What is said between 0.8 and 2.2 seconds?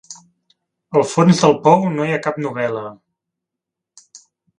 Al fons del pou no hi